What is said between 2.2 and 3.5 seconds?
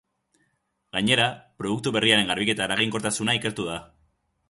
garbiketa-eraginkortasuna